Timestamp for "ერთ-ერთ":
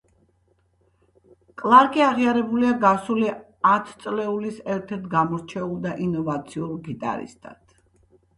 4.77-5.07